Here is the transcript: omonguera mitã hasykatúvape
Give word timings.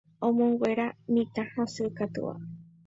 omonguera 0.27 0.85
mitã 1.13 1.43
hasykatúvape 1.53 2.47